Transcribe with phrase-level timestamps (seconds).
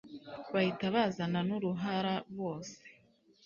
[0.53, 2.77] bahita bazana n'uruhara bose